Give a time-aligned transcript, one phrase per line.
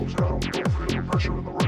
[0.00, 1.65] goes down, don't feel the pressure in the room.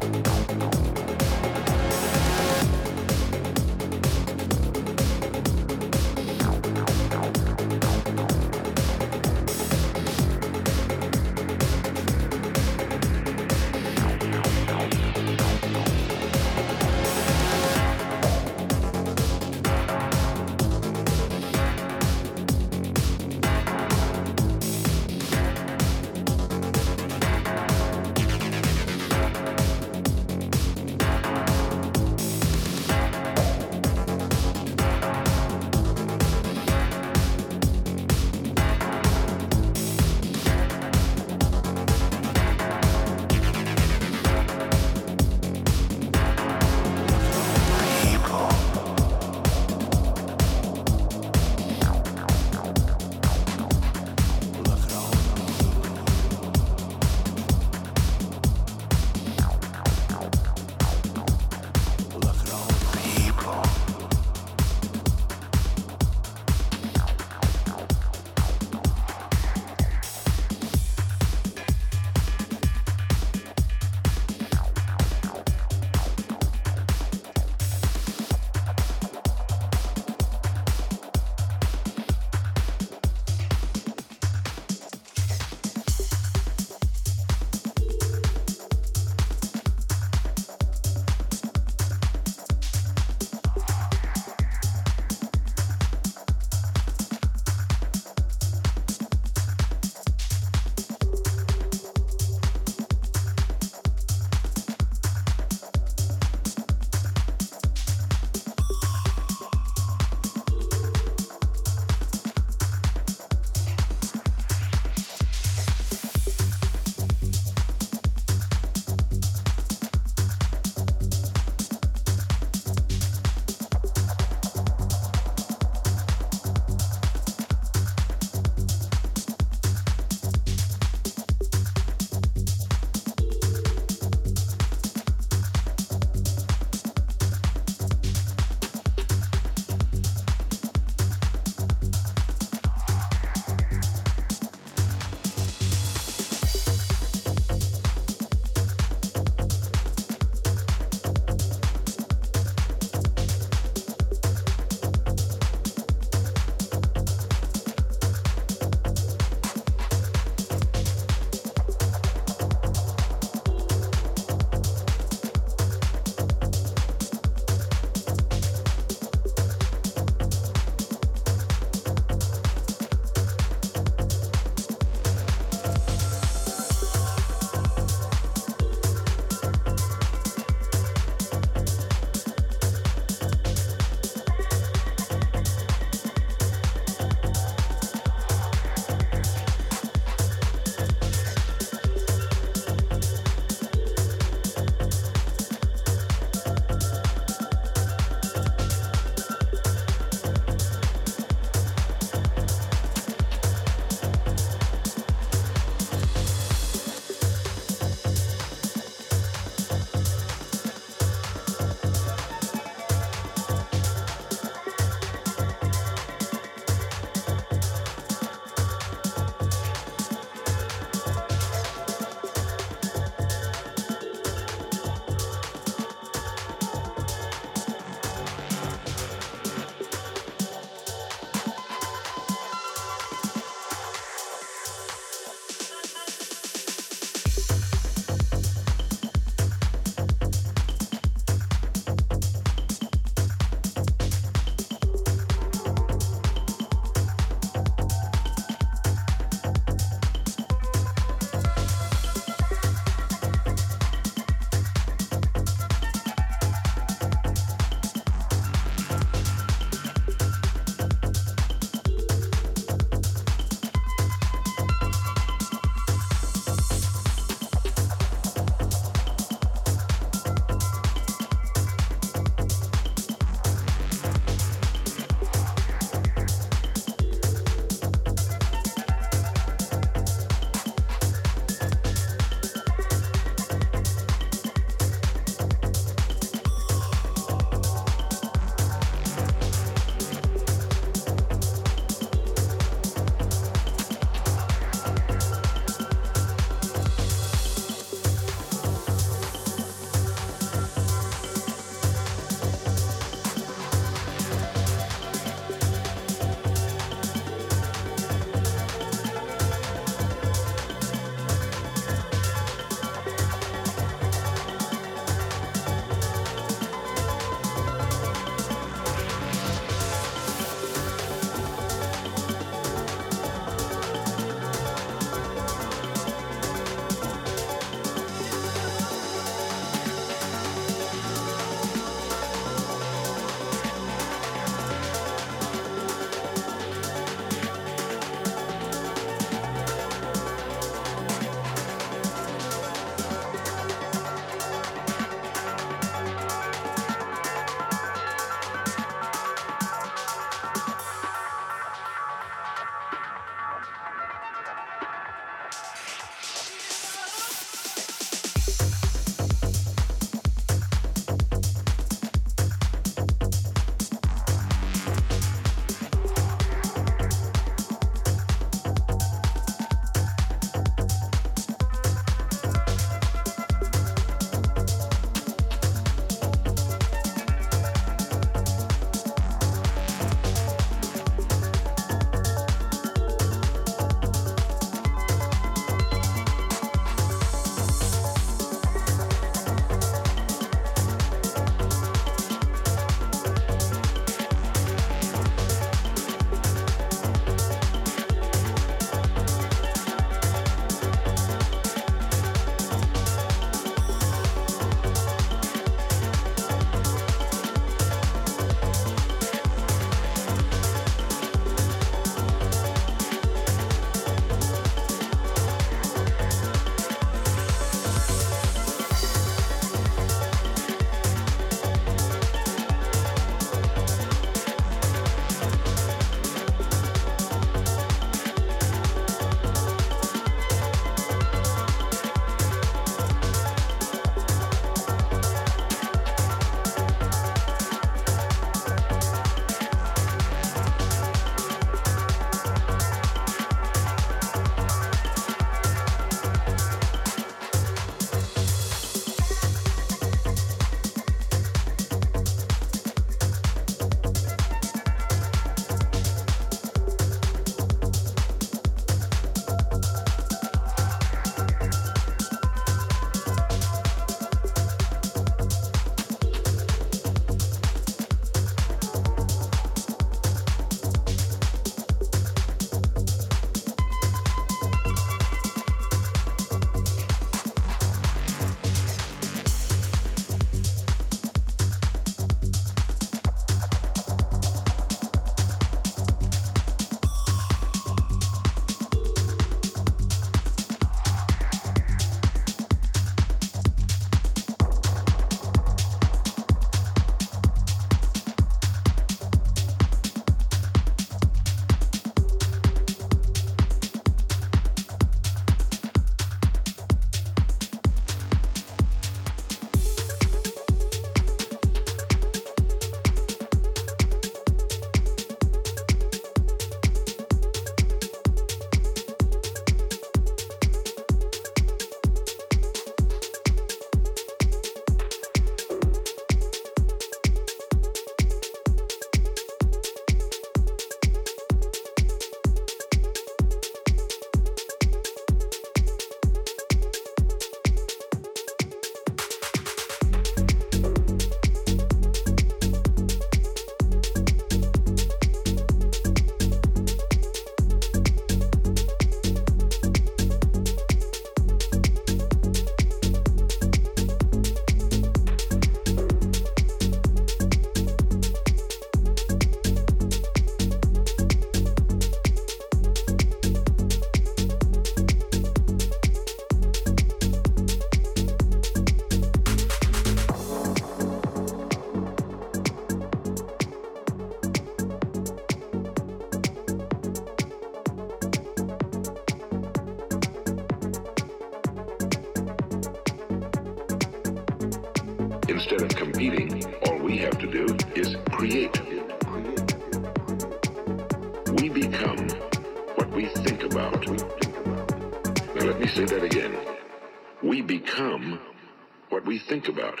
[599.38, 600.00] Think about.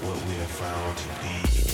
[0.00, 1.67] what we are found to be.